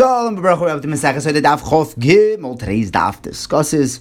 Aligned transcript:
Shalom, 0.00 0.36
Baruch 0.36 0.60
Hu, 0.60 0.80
the 0.80 0.88
Daf 0.96 1.60
Chof 1.60 1.94
Gimel. 1.96 2.58
Today's 2.58 2.90
Daf 2.90 3.20
discusses 3.20 4.00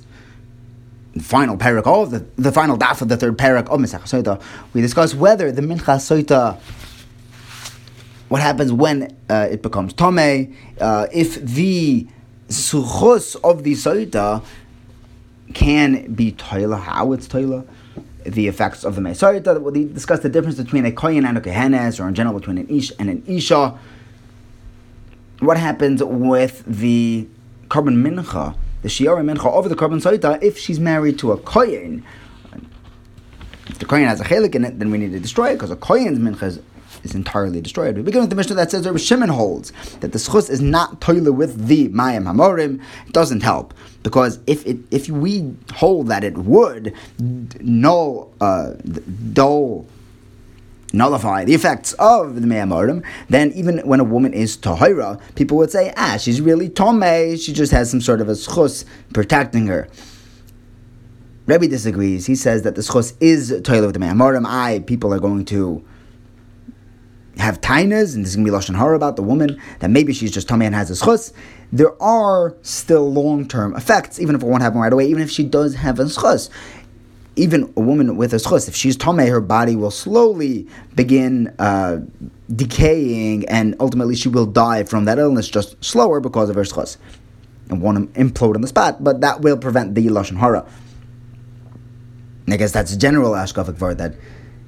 the 1.13 1.21
final 1.21 1.57
parak 1.57 1.85
of 1.85 2.11
the, 2.11 2.25
the 2.41 2.53
final 2.53 2.77
Daf 2.77 3.01
of 3.01 3.09
the 3.09 3.17
third 3.17 3.37
parak 3.37 3.67
of 3.67 3.81
Masechah 3.81 4.23
Soita. 4.23 4.41
We 4.71 4.79
discuss 4.79 5.13
whether 5.13 5.51
the 5.51 5.61
Mincha 5.61 5.97
Soita, 5.97 6.57
what 8.29 8.41
happens 8.41 8.71
when 8.71 9.13
uh, 9.29 9.49
it 9.51 9.61
becomes 9.61 9.91
Tome, 9.91 10.55
uh, 10.79 11.07
if 11.11 11.35
the 11.35 12.07
Suchos 12.47 13.35
of 13.43 13.63
the 13.63 13.73
Soita 13.73 14.41
can 15.53 16.13
be 16.13 16.31
Toila, 16.31 16.79
how 16.79 17.11
it's 17.11 17.27
Toila, 17.27 17.67
the 18.23 18.47
effects 18.47 18.85
of 18.85 18.95
the 18.95 19.01
Mesoita. 19.01 19.61
We 19.61 19.83
discuss 19.83 20.21
the 20.21 20.29
difference 20.29 20.55
between 20.55 20.85
a 20.85 20.93
Kohen 20.93 21.25
and 21.25 21.37
a 21.37 21.41
Kehenes, 21.41 21.99
or 21.99 22.07
in 22.07 22.15
general 22.15 22.39
between 22.39 22.57
an 22.57 22.69
Ish 22.69 22.93
and 22.97 23.09
an 23.09 23.21
Isha 23.27 23.77
what 25.39 25.57
happens 25.57 26.03
with 26.03 26.63
the 26.65 27.27
korban 27.67 28.03
mincha, 28.05 28.55
the 28.81 28.89
shiara 28.89 29.23
mincha 29.23 29.45
over 29.45 29.69
the 29.69 29.75
korban 29.75 30.01
soita, 30.01 30.41
if 30.41 30.57
she's 30.57 30.79
married 30.79 31.19
to 31.19 31.31
a 31.31 31.37
kohen. 31.37 32.03
If 33.67 33.79
the 33.79 33.85
kohen 33.85 34.05
has 34.05 34.19
a 34.19 34.23
chelik 34.23 34.55
in 34.55 34.65
it, 34.65 34.79
then 34.79 34.91
we 34.91 34.97
need 34.97 35.11
to 35.11 35.19
destroy 35.19 35.51
it 35.51 35.53
because 35.53 35.71
a 35.71 35.75
kohen's 35.75 36.19
mincha 36.19 36.43
is, 36.43 36.59
is 37.03 37.15
entirely 37.15 37.61
destroyed. 37.61 37.95
We 37.95 38.01
begin 38.01 38.21
with 38.21 38.29
the 38.29 38.35
Mishnah 38.35 38.55
that 38.55 38.71
says 38.71 38.85
Rabbi 38.85 38.97
Shimon 38.97 39.29
holds 39.29 39.71
that 39.99 40.11
the 40.11 40.17
schus 40.17 40.49
is 40.49 40.61
not 40.61 40.99
toilet 40.99 41.33
with 41.33 41.67
the 41.67 41.89
mayim 41.89 42.23
hamorim. 42.23 42.81
It 43.07 43.13
doesn't 43.13 43.41
help 43.41 43.73
because 44.03 44.39
if 44.47 44.65
it 44.65 44.77
if 44.91 45.07
we 45.09 45.55
hold 45.73 46.07
that 46.07 46.23
it 46.23 46.37
would, 46.37 46.93
no, 47.19 48.31
uh, 48.41 48.73
dull 49.33 49.85
nullify 50.93 51.45
the 51.45 51.53
effects 51.53 51.93
of 51.93 52.41
the 52.41 52.47
Me'amorim, 52.47 53.05
then 53.29 53.51
even 53.53 53.79
when 53.79 53.99
a 53.99 54.03
woman 54.03 54.33
is 54.33 54.57
Tahira, 54.57 55.21
people 55.35 55.57
would 55.57 55.71
say, 55.71 55.93
ah, 55.97 56.17
she's 56.17 56.41
really 56.41 56.69
Tomei, 56.69 57.39
she 57.43 57.53
just 57.53 57.71
has 57.71 57.89
some 57.89 58.01
sort 58.01 58.21
of 58.21 58.29
a 58.29 58.33
schus 58.33 58.85
protecting 59.13 59.67
her. 59.67 59.87
Rebbe 61.45 61.67
disagrees. 61.67 62.27
He 62.27 62.35
says 62.35 62.61
that 62.63 62.75
the 62.75 62.81
schus 62.81 63.15
is 63.19 63.51
Tahira 63.51 63.85
with 63.85 63.93
the 63.93 63.99
Me'amorim. 63.99 64.45
I, 64.45 64.79
people 64.79 65.13
are 65.13 65.19
going 65.19 65.45
to 65.45 65.83
have 67.37 67.61
tainas, 67.61 68.15
and 68.15 68.25
there's 68.25 68.35
going 68.35 68.45
to 68.45 68.51
be 68.51 68.57
Lashon 68.57 68.75
Hara 68.75 68.95
about 68.95 69.15
the 69.15 69.23
woman, 69.23 69.61
that 69.79 69.89
maybe 69.89 70.13
she's 70.13 70.31
just 70.31 70.47
Tomei 70.47 70.65
and 70.65 70.75
has 70.75 70.91
a 70.91 70.93
schus. 70.93 71.31
There 71.71 72.01
are 72.01 72.55
still 72.61 73.11
long 73.11 73.47
term 73.47 73.75
effects, 73.75 74.19
even 74.19 74.35
if 74.35 74.43
it 74.43 74.45
won't 74.45 74.61
happen 74.61 74.79
right 74.79 74.91
away, 74.91 75.07
even 75.07 75.21
if 75.21 75.31
she 75.31 75.43
does 75.43 75.75
have 75.75 75.99
a 75.99 76.05
schus 76.05 76.49
even 77.39 77.73
a 77.77 77.81
woman 77.81 78.17
with 78.17 78.33
a 78.33 78.37
schus, 78.37 78.67
if 78.67 78.75
she's 78.75 78.97
tame, 78.97 79.17
her 79.17 79.41
body 79.41 79.75
will 79.75 79.91
slowly 79.91 80.67
begin 80.95 81.53
uh, 81.57 81.99
decaying, 82.53 83.47
and 83.47 83.75
ultimately 83.79 84.15
she 84.15 84.29
will 84.29 84.45
die 84.45 84.83
from 84.83 85.05
that 85.05 85.17
illness 85.17 85.47
just 85.47 85.83
slower 85.83 86.19
because 86.19 86.49
of 86.49 86.55
her 86.55 86.63
schus, 86.63 86.97
and 87.69 87.81
won't 87.81 88.13
implode 88.13 88.55
on 88.55 88.61
the 88.61 88.67
spot. 88.67 89.03
But 89.03 89.21
that 89.21 89.41
will 89.41 89.57
prevent 89.57 89.95
the 89.95 90.07
lashon 90.07 90.37
hara. 90.37 90.67
I 92.47 92.57
guess 92.57 92.71
that's 92.71 92.93
a 92.93 92.97
general 92.97 93.31
ashkafik 93.31 93.75
var 93.75 93.93
that 93.95 94.15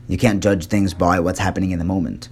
you 0.07 0.17
can't 0.17 0.41
judge 0.41 0.67
things 0.67 0.93
by 0.93 1.19
what's 1.19 1.39
happening 1.39 1.71
in 1.71 1.79
the 1.79 1.85
moment. 1.85 2.29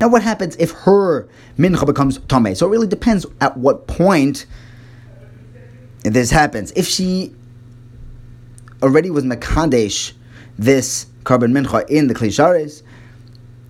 Now, 0.00 0.08
what 0.08 0.22
happens 0.22 0.56
if 0.56 0.70
her 0.70 1.28
mincha 1.58 1.86
becomes 1.86 2.18
tame? 2.28 2.54
So 2.54 2.66
it 2.66 2.70
really 2.70 2.86
depends 2.86 3.26
at 3.40 3.56
what 3.56 3.86
point 3.86 4.46
this 6.02 6.30
happens. 6.30 6.72
If 6.72 6.86
she 6.86 7.34
already 8.82 9.10
was 9.10 9.24
Mekadesh 9.24 10.12
this 10.58 11.06
korban 11.24 11.52
mincha 11.52 11.88
in 11.88 12.06
the 12.08 12.14
Kli 12.14 12.32
Shares, 12.32 12.82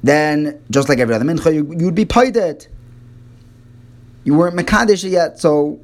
then 0.03 0.61
just 0.71 0.89
like 0.89 0.99
every 0.99 1.15
other 1.15 1.25
mincha, 1.25 1.55
you, 1.55 1.65
would 1.85 1.95
be 1.95 2.05
paid 2.05 2.37
it. 2.37 2.69
You 4.25 4.35
weren't 4.35 4.57
Mekadesh 4.57 5.09
yet, 5.09 5.39
so 5.39 5.81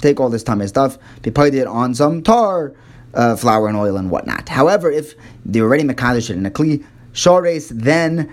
take 0.00 0.20
all 0.20 0.28
this 0.28 0.42
time 0.42 0.60
and 0.60 0.68
stuff, 0.68 0.98
be 1.22 1.30
paid 1.30 1.54
it 1.54 1.66
on 1.66 1.94
some 1.94 2.22
tar, 2.22 2.74
uh, 3.14 3.36
flour 3.36 3.68
and 3.68 3.76
oil 3.76 3.96
and 3.96 4.10
whatnot. 4.10 4.48
However, 4.48 4.90
if 4.90 5.14
they 5.44 5.60
already 5.60 5.84
Mekadesh 5.84 6.30
in 6.30 6.44
a 6.46 6.50
Kli 6.50 6.84
Shares, 7.12 7.68
then 7.70 8.32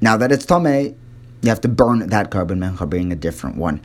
now 0.00 0.16
that 0.16 0.30
it's 0.30 0.46
Tomei, 0.46 0.94
you 1.42 1.48
have 1.48 1.60
to 1.62 1.68
burn 1.68 2.00
that 2.08 2.30
korban 2.30 2.58
mincha, 2.58 2.88
bring 2.88 3.12
a 3.12 3.16
different 3.16 3.56
one. 3.56 3.80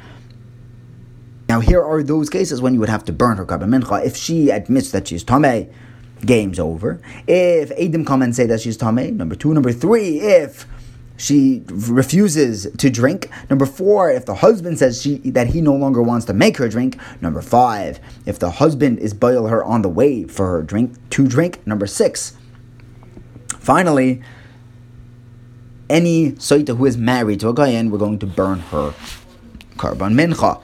Now, 1.53 1.59
here 1.59 1.84
are 1.84 2.02
those 2.02 2.31
cases 2.31 2.64
when 2.64 2.74
you 2.74 2.80
would 2.80 2.90
have 2.90 3.06
to 3.06 3.14
burn 3.14 3.38
her 3.38 3.46
korban 3.46 3.69
mincha. 3.69 4.03
If 4.03 4.18
she 4.18 4.50
admits 4.50 4.90
that 4.90 5.08
she's 5.08 5.24
tamei, 5.24 5.72
game's 6.25 6.58
over. 6.58 7.00
If 7.28 7.69
Adam 7.74 8.03
come 8.06 8.24
and 8.24 8.36
say 8.36 8.47
that 8.47 8.59
she's 8.59 8.75
tamei, 8.75 9.14
number 9.14 9.36
two. 9.36 9.53
Number 9.53 9.72
three, 9.72 10.19
if 10.19 10.66
she 11.16 11.62
refuses 11.68 12.72
to 12.80 12.90
drink. 12.90 13.30
Number 13.52 13.68
four, 13.68 14.09
if 14.09 14.25
the 14.25 14.34
husband 14.34 14.80
says 14.80 15.00
she 15.00 15.18
that 15.30 15.46
he 15.46 15.62
no 15.62 15.75
longer 15.75 16.02
wants 16.02 16.25
to 16.25 16.34
make 16.34 16.58
her 16.58 16.68
drink. 16.68 16.97
Number 17.22 17.44
five, 17.44 18.00
if 18.25 18.40
the 18.40 18.50
husband 18.50 18.97
is 18.97 19.14
boil 19.14 19.46
her 19.46 19.64
on 19.64 19.84
the 19.84 19.90
way 19.90 20.24
for 20.24 20.50
her 20.50 20.64
drink 20.64 20.96
to 21.12 21.28
drink. 21.28 21.59
Number 21.68 21.85
six, 21.85 22.35
finally, 23.59 24.24
any 25.88 26.31
soita 26.31 26.75
who 26.75 26.88
is 26.88 26.97
married 26.97 27.41
to 27.41 27.50
a 27.50 27.53
Kohen, 27.53 27.91
we're 27.91 28.00
going 28.00 28.18
to 28.18 28.25
burn 28.25 28.58
her 28.72 28.96
korban 29.78 30.16
mincha. 30.16 30.59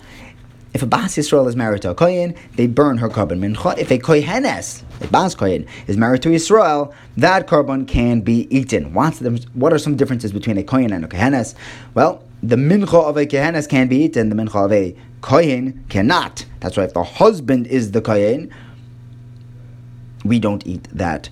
If 0.74 0.84
a 0.84 0.86
Bas 0.86 1.16
Yisrael 1.16 1.48
is 1.48 1.56
married 1.56 1.82
to 1.82 1.92
a 1.92 1.96
Kohen, 1.96 2.36
they 2.56 2.68
burn 2.68 2.98
her 2.98 3.10
korban 3.10 3.40
mincha. 3.40 3.78
If 3.78 3.90
a 3.90 3.98
Kohenes, 3.98 4.84
a 5.02 5.08
Bas 5.08 5.34
Kohen, 5.34 5.66
is 5.88 5.98
married 5.98 6.22
to 6.24 6.30
Yisrael, 6.30 6.94
that 7.18 7.48
korban 7.48 7.88
can 7.88 8.22
be 8.22 8.48
eaten. 8.56 8.94
What's 8.94 9.20
the, 9.20 9.44
what 9.54 9.74
are 9.74 9.80
some 9.80 9.96
differences 9.96 10.32
between 10.32 10.58
a 10.58 10.64
Kohen 10.64 10.94
and 10.94 11.04
a 11.04 11.08
Kohenes? 11.08 11.56
Well, 11.96 12.24
the 12.44 12.56
mincha 12.56 13.04
of 13.04 13.18
a 13.18 13.26
Kohenes 13.26 13.68
can 13.68 13.88
be 13.88 13.98
eaten, 14.04 14.30
the 14.30 14.36
mincha 14.36 14.66
of 14.66 14.72
a 14.72 14.96
Kohen 15.22 15.84
cannot. 15.90 16.46
That's 16.60 16.78
why 16.78 16.84
if 16.84 16.94
the 16.94 17.04
husband 17.04 17.66
is 17.68 17.92
the 17.92 18.02
Kohen, 18.02 18.54
we 20.24 20.40
don't 20.40 20.66
eat 20.68 20.88
that 20.92 21.30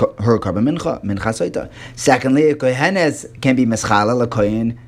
her 0.00 0.38
korban 0.38 0.68
mincha, 0.68 1.02
mincha 1.04 1.32
soita. 1.32 1.70
Secondly, 1.96 2.50
a 2.50 2.54
kohenes 2.54 3.40
can 3.40 3.56
be 3.56 3.64
meschala, 3.64 4.20
a 4.20 4.26
kohen 4.26 4.78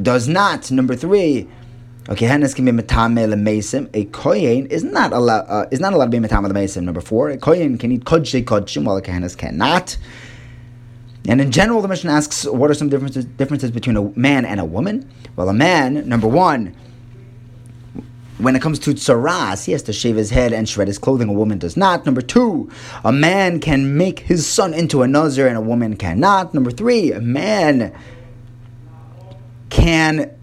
does 0.00 0.28
not. 0.28 0.70
Number 0.70 0.96
three, 0.96 1.48
Okay, 2.10 2.24
Hennes 2.24 2.54
can 2.54 2.64
be 2.64 2.72
metame 2.72 3.28
lemesim. 3.28 3.90
A 3.92 4.06
kohen 4.06 4.66
is 4.66 4.82
not 4.82 5.12
allowed 5.12 5.44
uh, 5.48 5.66
is 5.70 5.78
not 5.78 5.92
allowed 5.92 6.10
to 6.10 6.20
be 6.20 6.26
metame 6.26 6.50
lemesim. 6.50 6.84
Number 6.84 7.02
four, 7.02 7.28
a 7.28 7.36
kohen 7.36 7.76
can 7.76 7.92
eat 7.92 8.04
kodshe 8.04 8.42
kodshim 8.44 8.84
while 8.84 8.96
a 8.96 9.02
kohenes 9.02 9.36
cannot. 9.36 9.98
And 11.28 11.42
in 11.42 11.52
general, 11.52 11.82
the 11.82 11.88
Mishnah 11.88 12.10
asks, 12.10 12.46
what 12.46 12.70
are 12.70 12.74
some 12.74 12.88
differences 12.88 13.26
differences 13.26 13.70
between 13.70 13.96
a 13.96 14.04
man 14.18 14.46
and 14.46 14.58
a 14.58 14.64
woman? 14.64 15.10
Well, 15.36 15.50
a 15.50 15.52
man, 15.52 16.08
number 16.08 16.26
one, 16.26 16.74
when 18.38 18.56
it 18.56 18.62
comes 18.62 18.78
to 18.80 18.94
tsaras, 18.94 19.66
he 19.66 19.72
has 19.72 19.82
to 19.82 19.92
shave 19.92 20.16
his 20.16 20.30
head 20.30 20.54
and 20.54 20.66
shred 20.66 20.88
his 20.88 20.98
clothing. 20.98 21.28
A 21.28 21.32
woman 21.34 21.58
does 21.58 21.76
not. 21.76 22.06
Number 22.06 22.22
two, 22.22 22.70
a 23.04 23.12
man 23.12 23.60
can 23.60 23.98
make 23.98 24.20
his 24.20 24.46
son 24.46 24.72
into 24.72 25.02
a 25.02 25.08
nazir 25.08 25.46
and 25.46 25.58
a 25.58 25.60
woman 25.60 25.96
cannot. 25.96 26.54
Number 26.54 26.70
three, 26.70 27.12
a 27.12 27.20
man 27.20 27.94
can 29.68 30.37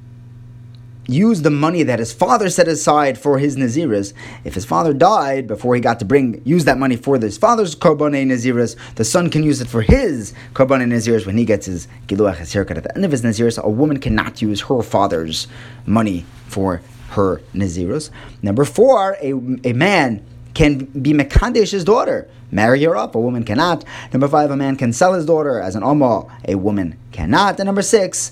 use 1.08 1.42
the 1.42 1.52
money 1.52 1.84
that 1.84 2.00
his 2.00 2.12
father 2.12 2.50
set 2.50 2.68
aside 2.68 3.18
for 3.18 3.38
his 3.38 3.56
naziras. 3.56 4.14
If 4.44 4.56
his 4.56 4.66
father 4.66 4.94
died 4.94 5.48
before 5.48 5.76
he 5.76 5.82
got 5.82 6.00
to 6.00 6.06
bring 6.06 6.42
use 6.46 6.66
that 6.66 6.78
money 6.78 6.96
for 6.96 7.18
his 7.18 7.38
father's 7.38 7.76
karbonei 7.76 8.26
naziras, 8.26 8.76
the 8.96 9.06
son 9.06 9.30
can 9.30 9.44
use 9.44 9.62
it 9.62 9.68
for 9.68 9.82
his 9.82 10.34
karbonei 10.54 10.88
naziras 10.88 11.26
when 11.26 11.38
he 11.38 11.46
gets 11.46 11.66
his 11.66 11.88
giluach 12.08 12.38
his 12.38 12.54
haircut 12.54 12.78
at 12.78 12.84
the 12.84 12.96
end 12.96 13.06
of 13.06 13.12
his 13.12 13.22
naziras. 13.22 13.62
A 13.62 13.70
woman 13.70 14.00
cannot 14.00 14.42
use 14.42 14.62
her 14.62 14.82
father's 14.82 15.48
money 15.86 16.26
for 16.48 16.82
her 17.10 17.42
naziras. 17.54 18.10
Number 18.42 18.66
four, 18.66 19.18
a, 19.22 19.32
a 19.64 19.74
man 19.74 20.26
can 20.54 20.86
be 20.86 21.14
Mekadesh's 21.14 21.84
daughter, 21.84 22.30
marry 22.50 22.84
her 22.84 22.96
up. 22.96 23.14
A 23.14 23.20
woman 23.20 23.44
cannot. 23.44 23.84
Number 24.14 24.28
five, 24.28 24.50
a 24.50 24.56
man 24.56 24.78
can 24.78 24.94
sell 24.94 25.14
his 25.14 25.26
daughter 25.26 25.60
as 25.60 25.76
an 25.76 25.84
Amma. 25.84 26.26
A 26.48 26.56
woman 26.56 26.98
cannot. 27.12 27.60
And 27.60 27.68
number 27.68 27.82
six, 27.82 28.32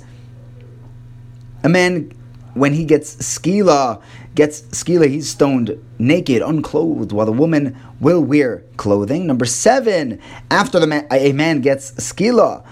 a 1.64 1.70
man 1.70 2.12
when 2.54 2.74
he 2.74 2.86
gets 2.86 3.16
skila, 3.18 4.02
gets 4.36 4.62
skila, 4.62 5.08
he's 5.08 5.30
stoned 5.30 5.78
naked, 6.00 6.42
unclothed, 6.42 7.12
while 7.12 7.26
the 7.26 7.32
woman 7.32 7.78
will 8.00 8.22
wear 8.22 8.64
clothing. 8.78 9.26
Number 9.26 9.46
seven, 9.46 10.20
after 10.52 10.80
the 10.80 10.88
man, 10.88 11.08
a 11.12 11.32
man 11.34 11.62
gets 11.62 11.92
skila, 11.94 12.66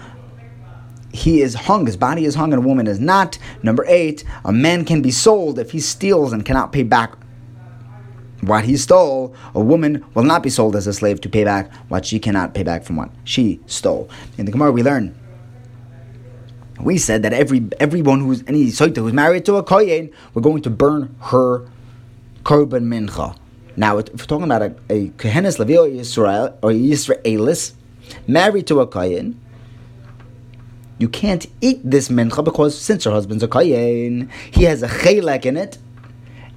he 1.12 1.42
is 1.42 1.54
hung, 1.54 1.86
his 1.86 1.96
body 1.96 2.24
is 2.24 2.34
hung, 2.34 2.52
and 2.52 2.64
a 2.64 2.66
woman 2.66 2.86
is 2.86 2.98
not. 2.98 3.38
Number 3.62 3.84
eight, 3.86 4.24
a 4.44 4.52
man 4.52 4.84
can 4.84 5.02
be 5.02 5.10
sold 5.10 5.58
if 5.58 5.72
he 5.72 5.80
steals 5.80 6.32
and 6.32 6.44
cannot 6.44 6.72
pay 6.72 6.82
back 6.84 7.14
what 8.40 8.64
he 8.64 8.76
stole. 8.76 9.34
A 9.54 9.60
woman 9.60 10.04
will 10.14 10.24
not 10.24 10.42
be 10.42 10.50
sold 10.50 10.74
as 10.74 10.86
a 10.86 10.92
slave 10.92 11.20
to 11.22 11.28
pay 11.28 11.44
back 11.44 11.72
what 11.88 12.06
she 12.06 12.18
cannot 12.18 12.54
pay 12.54 12.62
back 12.62 12.82
from 12.84 12.96
what 12.96 13.10
she 13.24 13.60
stole. 13.66 14.08
In 14.38 14.46
the 14.46 14.52
Gemara, 14.52 14.72
we 14.72 14.82
learn 14.82 15.14
we 16.82 16.98
said 16.98 17.22
that 17.22 17.32
every 17.32 17.68
everyone 17.78 18.20
who's 18.20 18.42
any 18.46 18.66
soita 18.66 18.96
who's 18.96 19.12
married 19.12 19.44
to 19.46 19.56
a 19.56 19.62
kohen, 19.62 20.10
we're 20.34 20.42
going 20.42 20.62
to 20.62 20.70
burn 20.70 21.14
her 21.20 21.68
korban 22.42 22.84
mincha. 22.84 23.36
Now, 23.76 23.98
if 23.98 24.10
we're 24.10 24.26
talking 24.26 24.44
about 24.44 24.62
a, 24.62 24.74
a 24.90 25.08
kohenes 25.10 25.58
levi 25.58 25.76
or 25.76 25.86
Yisrael 25.86 26.56
or 26.62 26.70
Yisraelis 26.70 27.72
married 28.26 28.66
to 28.66 28.80
a 28.80 28.86
kohen, 28.86 29.40
you 30.98 31.08
can't 31.08 31.46
eat 31.60 31.80
this 31.84 32.08
mincha 32.08 32.44
because 32.44 32.78
since 32.78 33.04
her 33.04 33.10
husband's 33.12 33.42
a 33.42 33.48
kohen, 33.48 34.30
he 34.50 34.64
has 34.64 34.82
a 34.82 34.88
chelek 34.88 35.46
in 35.46 35.56
it, 35.56 35.78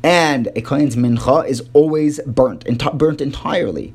and 0.04 0.48
a 0.56 0.62
kohen's 0.62 0.96
mincha 0.96 1.48
is 1.48 1.64
always 1.74 2.20
burnt, 2.22 2.66
burnt 2.98 3.22
entirely. 3.22 3.94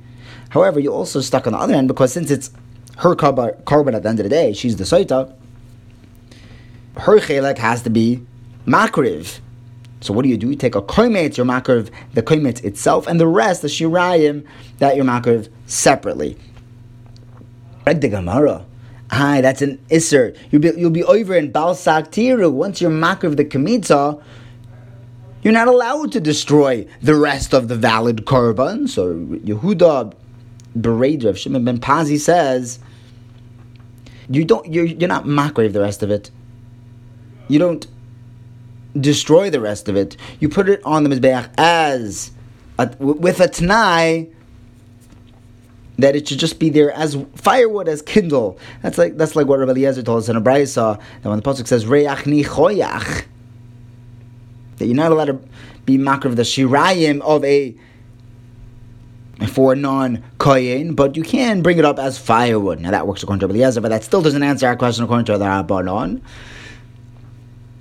However, 0.50 0.80
you're 0.80 0.92
also 0.92 1.20
stuck 1.20 1.46
on 1.46 1.52
the 1.52 1.58
other 1.58 1.74
end 1.74 1.88
because 1.88 2.12
since 2.12 2.30
it's 2.30 2.50
her 2.98 3.14
korban 3.14 3.94
at 3.94 4.02
the 4.02 4.08
end 4.08 4.20
of 4.20 4.24
the 4.24 4.30
day, 4.30 4.52
she's 4.52 4.76
the 4.76 4.84
soita, 4.84 5.34
her 7.00 7.18
chelek 7.18 7.58
has 7.58 7.82
to 7.82 7.90
be 7.90 8.24
makriv. 8.66 9.40
So 10.02 10.12
what 10.12 10.22
do 10.22 10.28
you 10.28 10.36
do? 10.36 10.48
You 10.50 10.56
take 10.56 10.74
a 10.74 10.82
koimet, 10.82 11.36
your 11.36 11.46
makriv, 11.46 11.90
the 12.14 12.22
koimet 12.22 12.64
itself, 12.64 13.06
and 13.06 13.18
the 13.18 13.26
rest, 13.26 13.62
the 13.62 13.68
shirayim, 13.68 14.46
that 14.78 14.96
your 14.96 15.04
makriv 15.04 15.48
separately. 15.66 16.36
Like 17.86 18.00
the 18.00 18.08
Gemara. 18.08 18.66
Hi, 19.10 19.40
that's 19.40 19.62
an 19.62 19.78
isser. 19.90 20.36
You'll 20.50 20.62
be, 20.62 20.72
you'll 20.76 20.90
be 20.90 21.04
over 21.04 21.34
in 21.34 21.52
Balsak 21.52 22.08
Tiru. 22.08 22.52
Once 22.52 22.80
you're 22.80 22.90
makriv 22.90 23.36
the 23.36 23.44
kamitza, 23.44 24.22
you're 25.42 25.54
not 25.54 25.68
allowed 25.68 26.12
to 26.12 26.20
destroy 26.20 26.86
the 27.02 27.14
rest 27.14 27.54
of 27.54 27.68
the 27.68 27.76
valid 27.76 28.24
korban. 28.26 28.88
So 28.88 29.14
Yehuda 29.14 30.14
Bereder 30.78 31.30
of 31.30 31.38
Shimon 31.38 31.64
ben 31.64 31.78
Pazi 31.78 32.18
says, 32.18 32.78
you 34.28 34.44
don't, 34.44 34.72
you're, 34.72 34.84
you're 34.84 35.08
not 35.08 35.24
makriv 35.24 35.72
the 35.72 35.80
rest 35.80 36.02
of 36.02 36.10
it. 36.10 36.30
You 37.50 37.58
don't 37.58 37.86
destroy 38.98 39.50
the 39.50 39.60
rest 39.60 39.88
of 39.88 39.96
it. 39.96 40.16
You 40.38 40.48
put 40.48 40.68
it 40.68 40.80
on 40.84 41.04
the 41.04 41.10
mizbeach 41.10 41.50
as 41.58 42.30
a, 42.78 42.88
with 42.98 43.40
a 43.40 43.48
t'nai 43.48 44.32
that 45.98 46.16
it 46.16 46.28
should 46.28 46.38
just 46.38 46.58
be 46.58 46.70
there 46.70 46.92
as 46.92 47.16
firewood, 47.34 47.88
as 47.88 48.02
kindle. 48.02 48.58
That's 48.82 48.98
like 48.98 49.16
that's 49.16 49.36
like 49.36 49.46
what 49.46 49.58
Rabbi 49.58 49.72
Eliezer 49.72 50.02
told 50.02 50.22
us 50.22 50.28
in 50.28 50.36
a 50.36 50.40
brayso 50.40 50.98
that 51.22 51.28
when 51.28 51.38
the 51.38 51.42
pasuk 51.42 51.66
says 51.66 51.86
reach 51.86 52.24
ni 52.24 52.42
choyach, 52.44 53.24
that 54.78 54.86
you're 54.86 54.94
not 54.94 55.12
allowed 55.12 55.26
to 55.26 55.40
be 55.84 55.98
makar 55.98 56.28
of 56.28 56.36
the 56.36 56.42
shirayim 56.42 57.20
of 57.20 57.44
a 57.44 57.76
for 59.48 59.74
non 59.74 60.22
koyin, 60.38 60.94
but 60.94 61.16
you 61.16 61.22
can 61.22 61.62
bring 61.62 61.78
it 61.78 61.84
up 61.84 61.98
as 61.98 62.18
firewood. 62.18 62.80
Now 62.80 62.90
that 62.92 63.06
works 63.06 63.22
according 63.22 63.40
to 63.40 63.46
Rabbi 63.46 63.58
Eliezer, 63.58 63.80
but 63.80 63.88
that 63.88 64.04
still 64.04 64.22
doesn't 64.22 64.42
answer 64.42 64.66
our 64.66 64.76
question 64.76 65.04
according 65.04 65.26
to 65.26 65.38
the 65.38 65.44
Rabbanon. 65.44 66.20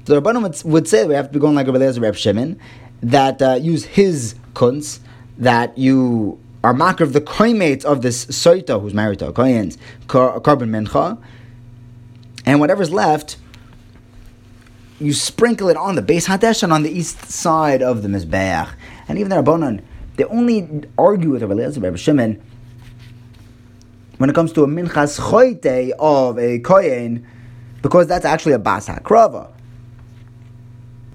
The 0.05 0.21
Rabbanon 0.21 0.43
would, 0.43 0.63
would 0.63 0.87
say 0.87 1.05
we 1.05 1.13
have 1.13 1.27
to 1.27 1.33
be 1.33 1.39
going 1.39 1.55
like 1.55 1.67
Rabbi 1.67 1.77
Eliezer, 1.77 2.01
Reb 2.01 2.15
Shimon, 2.15 2.59
that 3.01 3.41
uh, 3.41 3.53
use 3.55 3.85
his 3.85 4.35
kunz 4.53 4.99
that 5.37 5.77
you 5.77 6.39
are 6.63 6.73
makar 6.73 7.03
of 7.03 7.13
the 7.13 7.21
koimates 7.21 7.85
of 7.85 8.01
this 8.01 8.25
soita 8.25 8.81
who's 8.81 8.93
married 8.93 9.19
to 9.19 9.27
a 9.27 9.33
kohen's 9.33 9.77
korban 10.07 10.69
mincha, 10.69 11.17
and 12.45 12.59
whatever's 12.59 12.91
left, 12.91 13.37
you 14.99 15.13
sprinkle 15.13 15.69
it 15.69 15.77
on 15.77 15.95
the 15.95 16.01
base 16.01 16.27
hadesh 16.27 16.63
and 16.63 16.73
on 16.73 16.83
the 16.83 16.91
east 16.91 17.25
side 17.25 17.81
of 17.81 18.01
the 18.01 18.09
mizbeach. 18.09 18.69
And 19.07 19.17
even 19.17 19.29
the 19.29 19.37
Rabbanon, 19.37 19.81
they 20.17 20.25
only 20.25 20.83
argue 20.97 21.29
with 21.29 21.41
Rabbi 21.41 21.65
Rabbi 21.65 21.95
Shimon, 21.95 22.41
when 24.17 24.29
it 24.29 24.33
comes 24.33 24.51
to 24.53 24.63
a 24.63 24.67
minchas 24.67 25.19
choite 25.19 25.91
of 25.99 26.37
a 26.37 26.59
kohen, 26.59 27.25
because 27.81 28.07
that's 28.07 28.25
actually 28.25 28.51
a 28.53 28.59
bas 28.59 28.89
hakrava. 28.89 29.51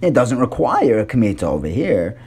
It 0.04 0.12
doesn't 0.12 0.38
require 0.38 1.00
a 1.00 1.06
kmita 1.06 1.42
over 1.44 1.66
here 1.66 2.18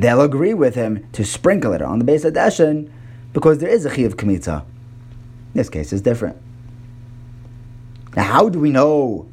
they'll 0.00 0.22
agree 0.22 0.54
with 0.54 0.74
him 0.74 1.06
to 1.12 1.24
sprinkle 1.24 1.72
it 1.72 1.82
on 1.82 1.98
the 1.98 2.04
base 2.04 2.24
of 2.24 2.32
Deshin 2.34 2.90
because 3.32 3.58
there 3.58 3.68
is 3.68 3.84
a 3.84 3.90
chi 3.90 4.02
of 4.02 4.16
Kmitza. 4.16 4.64
This 5.54 5.68
case 5.68 5.92
is 5.92 6.00
different. 6.00 6.36
Now, 8.16 8.24
how 8.24 8.48
do 8.48 8.58
we 8.58 8.70
know? 8.70 9.26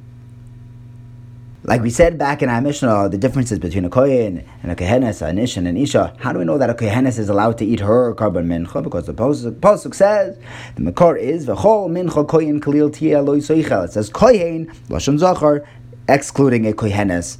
Like 1.64 1.82
we 1.82 1.90
said 1.90 2.18
back 2.18 2.42
in 2.42 2.50
our 2.50 2.62
Mishnah, 2.62 3.10
the 3.10 3.18
differences 3.18 3.60
between 3.60 3.84
a 3.84 3.90
Kohen 3.90 4.48
and 4.64 4.72
a 4.72 4.76
Kehenes, 4.76 5.22
a 5.22 5.38
Ish 5.38 5.58
and 5.58 5.68
an 5.68 5.76
Isha. 5.76 6.16
How 6.20 6.32
do 6.32 6.40
we 6.40 6.46
know 6.46 6.58
that 6.58 6.70
a 6.70 6.74
Kehenes 6.74 7.20
is 7.20 7.28
allowed 7.28 7.58
to 7.58 7.66
eat 7.66 7.82
her 7.82 8.16
korban 8.16 8.46
mincha? 8.46 8.82
Because 8.82 9.06
the 9.06 9.14
Pasuk 9.14 9.94
says, 9.94 10.38
the 10.76 10.82
Makor 10.82 11.20
is, 11.20 11.46
V'chol 11.46 11.90
mincha 11.90 12.26
Kohen 12.28 12.62
kalil 12.62 12.90
tia 12.90 13.18
soichel. 13.18 13.86
It 13.86 13.92
says 13.92 14.10
Kohen, 14.10 14.68
Lashon 14.88 15.20
Zachar, 15.20 15.68
excluding 16.08 16.68
a 16.68 16.74
Kohenes. 16.74 17.38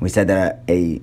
We 0.00 0.08
said 0.08 0.28
that 0.28 0.62
a, 0.68 0.72
a 0.72 1.00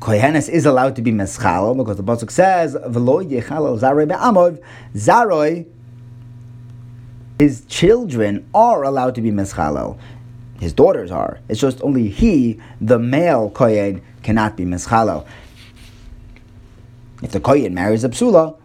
Kohenes 0.00 0.48
is 0.48 0.66
allowed 0.66 0.96
to 0.96 1.02
be 1.02 1.12
meschalo 1.12 1.76
because 1.76 1.96
the 1.96 2.02
pasuk 2.02 2.30
says 2.30 2.74
v'lo 2.74 3.24
yechalal 3.24 3.78
zaroi 3.78 4.08
be'amod 4.08 4.62
zaroi. 4.94 5.66
His 7.38 7.64
children 7.66 8.48
are 8.54 8.82
allowed 8.82 9.14
to 9.16 9.20
be 9.20 9.30
meschalo. 9.30 9.98
His 10.60 10.72
daughters 10.72 11.10
are. 11.10 11.40
It's 11.48 11.60
just 11.60 11.82
only 11.82 12.08
he, 12.08 12.60
the 12.80 12.98
male 12.98 13.50
kohen, 13.50 14.02
cannot 14.22 14.56
be 14.56 14.64
meschalo. 14.64 15.26
If 17.22 17.30
the 17.32 17.40
kohen 17.40 17.74
marries 17.74 18.04
a 18.04 18.08
psula, 18.08 18.56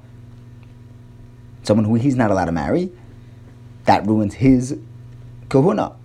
someone 1.63 1.85
who 1.85 1.95
he's 1.95 2.15
not 2.15 2.31
allowed 2.31 2.45
to 2.45 2.51
marry, 2.51 2.91
that 3.85 4.05
ruins 4.05 4.33
his 4.33 4.77
kahuna. 5.49 5.95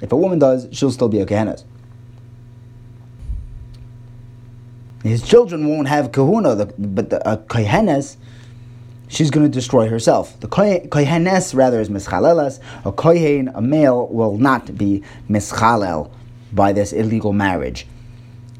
If 0.00 0.12
a 0.12 0.16
woman 0.16 0.38
does, 0.38 0.68
she'll 0.72 0.90
still 0.90 1.08
be 1.08 1.20
a 1.20 1.26
kohenes. 1.26 1.64
His 5.02 5.22
children 5.22 5.66
won't 5.66 5.88
have 5.88 6.12
kahuna, 6.12 6.66
but 6.78 7.10
the 7.10 7.26
uh, 7.26 7.38
kohenes, 7.38 8.16
she's 9.08 9.30
going 9.30 9.46
to 9.46 9.52
destroy 9.52 9.88
herself. 9.88 10.38
The 10.40 10.48
kohenes 10.48 11.54
rather 11.54 11.80
is 11.80 11.88
mischalelas. 11.88 12.60
A 12.84 12.92
kohen, 12.92 13.48
a 13.54 13.62
male, 13.62 14.08
will 14.08 14.36
not 14.36 14.76
be 14.76 15.02
mischalel 15.28 16.10
by 16.52 16.72
this 16.72 16.92
illegal 16.92 17.32
marriage. 17.32 17.86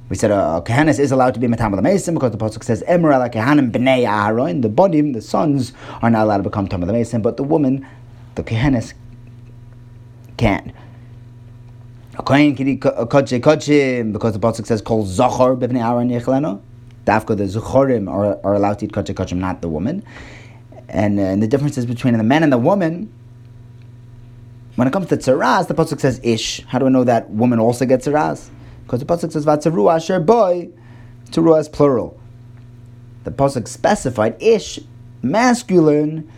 We 0.09 0.17
said 0.17 0.31
a, 0.31 0.63
kohenes 0.65 0.99
is 0.99 1.13
allowed 1.13 1.35
to 1.35 1.41
be 1.41 1.47
metam 1.47 1.81
mason 1.83 2.15
because 2.15 2.33
the 2.33 2.39
pasuk 2.39 2.65
says 2.65 2.83
emer 2.89 3.11
la 3.11 3.29
kehanim 3.29 3.71
bnei 3.71 4.09
Aaron. 4.09 4.63
The 4.63 4.71
bodim, 4.71 5.13
the 5.13 5.21
sons, 5.21 5.73
are 6.03 6.11
not 6.11 6.25
allowed 6.25 6.39
to 6.39 6.43
become 6.45 6.69
tam 6.69 6.81
mason, 6.87 7.21
but 7.21 7.37
the 7.37 7.45
woman, 7.45 7.87
the 8.35 8.43
kohenes, 8.43 8.95
can. 10.39 10.73
Kohen 12.25 12.55
can 12.55 12.69
eat 12.69 12.81
because 12.81 13.31
the 13.31 13.41
pasuk 13.41 14.67
says 14.67 14.83
kol 14.83 15.05
zachor 15.05 15.59
b'bnei 15.59 15.83
Aaron 15.83 16.09
yechleno. 16.11 16.61
Dafka 17.05 17.37
the 17.37 17.45
zachorim 17.45 18.11
are, 18.11 18.39
are 18.45 18.55
allowed 18.55 18.79
to 18.81 18.87
eat 18.87 18.93
kodche, 18.93 19.33
not 19.37 19.63
the 19.63 19.69
woman. 19.69 20.03
And, 20.89 21.19
uh, 21.19 21.23
and 21.23 21.43
the 21.43 21.47
differences 21.47 21.87
between 21.87 22.17
the 22.17 22.25
man 22.25 22.43
and 22.43 22.53
the 22.53 22.59
woman. 22.59 23.13
When 24.77 24.89
it 24.89 24.93
comes 24.93 25.09
to 25.09 25.17
tzaras, 25.17 25.69
the 25.69 25.75
pasuk 25.75 26.01
says 26.01 26.21
ish. 26.23 26.65
How 26.67 26.79
do 26.79 26.87
I 26.87 26.89
know 26.89 27.05
that 27.05 27.31
woman 27.31 27.59
also 27.59 27.85
gets 27.87 28.07
tzaras? 28.07 28.51
Because 28.85 29.01
the 29.01 29.07
pasuk 29.07 29.33
says 29.33 29.47
vatzaru 29.47 29.95
asher 29.95 30.21
boy. 30.21 30.71
Teruah 31.31 31.61
is 31.61 31.69
plural. 31.69 32.19
The 33.25 33.31
pasuk 33.31 33.69
specified 33.69 34.43
ish, 34.43 34.81
masculine, 35.23 36.31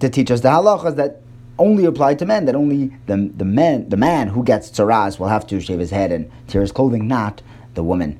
to 0.00 0.08
teach 0.08 0.30
us 0.30 0.40
the 0.40 0.48
halachas 0.48 0.96
that 0.96 1.22
only 1.60 1.84
applied 1.84 2.18
to 2.18 2.26
men, 2.26 2.46
that 2.46 2.56
only 2.56 2.92
the, 3.06 3.30
the, 3.36 3.44
man, 3.44 3.88
the 3.88 3.96
man 3.96 4.28
who 4.28 4.42
gets 4.42 4.70
tzaras 4.70 5.20
will 5.20 5.28
have 5.28 5.46
to 5.48 5.60
shave 5.60 5.78
his 5.78 5.90
head 5.90 6.10
and 6.10 6.30
tear 6.48 6.62
his 6.62 6.72
clothing, 6.72 7.06
not 7.06 7.42
the 7.74 7.84
woman. 7.84 8.18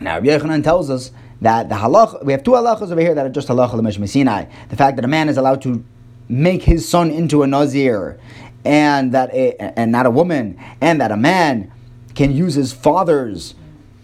Now, 0.00 0.18
Rabbi 0.18 0.60
tells 0.60 0.88
us 0.88 1.10
that 1.42 1.68
the 1.68 1.74
halach, 1.74 2.24
we 2.24 2.32
have 2.32 2.42
two 2.42 2.52
halachas 2.52 2.90
over 2.90 3.00
here 3.00 3.14
that 3.14 3.26
are 3.26 3.30
just 3.30 3.48
halacha 3.48 3.74
l'mesh 3.74 4.08
Sinai. 4.08 4.46
The 4.68 4.76
fact 4.76 4.96
that 4.96 5.04
a 5.04 5.08
man 5.08 5.28
is 5.28 5.36
allowed 5.36 5.60
to 5.62 5.84
make 6.28 6.62
his 6.62 6.88
son 6.88 7.10
into 7.10 7.42
a 7.42 7.46
nazir, 7.46 8.18
and 8.64 9.12
that 9.12 9.32
a, 9.34 9.56
and 9.78 9.90
not 9.90 10.06
a 10.06 10.10
woman, 10.10 10.58
and 10.80 11.00
that 11.00 11.10
a 11.10 11.16
man 11.16 11.72
can 12.14 12.34
use 12.34 12.54
his 12.54 12.72
father's 12.72 13.54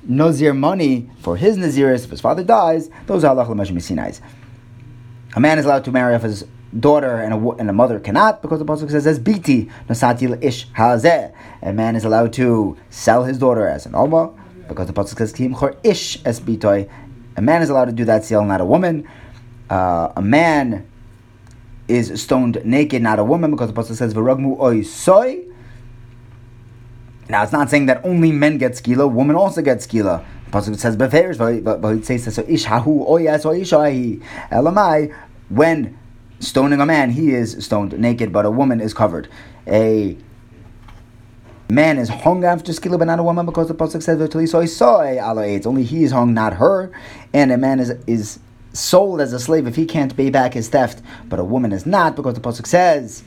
nazir 0.03 0.55
money 0.55 1.11
for 1.21 1.37
his 1.37 1.57
naziris 1.57 2.05
if 2.05 2.11
his 2.11 2.21
father 2.21 2.43
dies. 2.43 2.91
Those 3.07 3.25
are 3.25 3.35
halacha 3.35 3.51
l'mesh 3.51 3.83
Sinai. 3.83 4.13
A 5.35 5.41
man 5.41 5.59
is 5.59 5.65
allowed 5.65 5.85
to 5.85 5.93
marry 5.93 6.15
off 6.15 6.23
his 6.23 6.45
daughter 6.81 7.21
and 7.21 7.35
a, 7.35 7.51
and 7.53 7.71
a 7.71 7.73
mother 7.73 7.99
cannot 8.01 8.43
because 8.43 8.59
the 8.59 8.65
pasuk 8.65 8.91
says 8.91 9.07
as 9.07 9.19
biti 9.19 9.71
nasati 9.89 10.43
ish 10.43 10.69
hazeh. 10.71 11.33
A 11.63 11.73
man 11.73 11.97
is 11.97 12.05
allowed 12.05 12.33
to 12.35 12.77
sell 12.91 13.25
his 13.25 13.39
daughter 13.39 13.67
as 13.67 13.87
an 13.87 13.95
alma 13.95 14.33
because 14.69 14.87
the 14.87 14.93
pasuk 14.93 15.19
says 15.19 15.33
kim 15.33 15.55
chor 15.55 15.77
ish 15.83 16.25
es 16.25 16.41
bitoy. 16.41 16.89
A 17.37 17.43
man 17.43 17.63
is 17.63 17.69
allowed 17.69 17.87
to 17.87 17.93
do 17.93 18.05
that 18.07 18.25
sale, 18.25 18.45
not 18.45 18.61
a 18.61 18.65
woman. 18.65 19.07
Uh, 19.69 20.13
a 20.17 20.23
man 20.23 20.87
is 21.89 22.23
stoned 22.23 22.61
naked, 22.65 23.03
not 23.03 23.19
a 23.19 23.25
woman, 23.25 23.51
because 23.51 23.73
the 23.73 23.81
pasuk 23.81 23.97
says 23.97 24.15
v'ragmu 24.15 24.59
oy 24.61 24.83
soy. 24.83 25.43
Now 27.29 27.43
it's 27.43 27.53
not 27.53 27.71
saying 27.71 27.87
that 27.87 28.05
only 28.05 28.33
men 28.33 28.59
get 28.59 28.73
skila; 28.73 29.11
women 29.11 29.37
also 29.37 29.61
get 29.63 29.79
skila. 29.79 30.25
The 30.47 30.51
pasuk 30.51 30.79
says 30.79 30.97
beferish, 30.97 31.39
but 31.39 31.85
it 31.91 32.07
says 32.07 32.35
so 32.35 32.45
ish 32.49 32.65
hahu 32.65 33.07
oyas 33.09 33.45
oy 33.45 34.21
elamai 34.51 35.15
when 35.49 35.97
stoning 36.47 36.81
a 36.81 36.87
man, 36.87 37.11
he 37.11 37.35
is 37.35 37.65
stoned 37.65 37.99
naked, 37.99 38.33
but 38.33 38.47
a 38.47 38.51
woman 38.51 38.81
is 38.81 38.95
covered. 38.95 39.29
A 39.67 40.17
man 41.69 41.99
is 41.99 42.09
hung 42.09 42.45
after 42.45 42.73
skila, 42.73 42.99
but 42.99 43.07
not 43.07 43.19
a 43.19 43.23
woman, 43.23 43.45
because 43.47 43.69
the 43.69 43.75
pasuk 43.75 44.03
says 44.03 44.19
saw 44.77 45.01
Only 45.67 45.83
he 45.83 46.05
is 46.05 46.13
hung, 46.13 46.35
not 46.35 46.55
her. 46.55 46.91
And 47.33 47.53
a 47.53 47.59
man 47.59 47.81
is 47.81 47.91
is 48.07 48.39
sold 48.73 49.21
as 49.21 49.33
a 49.33 49.41
slave 49.41 49.67
if 49.67 49.77
he 49.77 49.87
can't 49.87 50.17
pay 50.17 50.31
back 50.31 50.55
his 50.55 50.69
theft, 50.69 51.03
but 51.29 51.39
a 51.39 51.45
woman 51.45 51.73
is 51.73 51.87
not, 51.87 52.15
because 52.15 52.35
the 52.35 52.41
pasuk 52.41 52.67
says, 52.67 53.23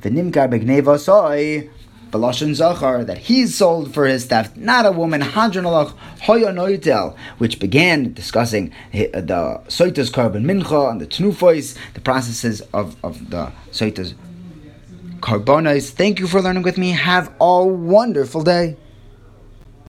"The 0.00 0.10
nimkar 0.10 0.98
soy." 0.98 1.68
Belashon 2.12 2.54
Zachar, 2.54 3.04
that 3.04 3.18
he's 3.18 3.56
sold 3.56 3.94
for 3.94 4.06
his 4.06 4.26
theft, 4.26 4.56
not 4.56 4.84
a 4.84 4.92
woman, 4.92 5.22
which 7.38 7.58
began 7.58 8.12
discussing 8.12 8.70
uh, 8.92 9.20
the 9.20 9.60
Soita's 9.68 10.10
korban 10.10 10.44
mincha 10.44 10.90
and 10.90 11.00
the 11.00 11.06
Tnufois, 11.06 11.76
the 11.94 12.00
processes 12.00 12.60
of, 12.72 13.02
of 13.02 13.30
the 13.30 13.50
Soita's 13.70 14.14
carbonis. 15.20 15.90
Thank 15.90 16.20
you 16.20 16.26
for 16.26 16.42
learning 16.42 16.64
with 16.64 16.76
me. 16.76 16.90
Have 16.90 17.32
a 17.40 17.64
wonderful 17.64 18.42
day. 18.42 18.76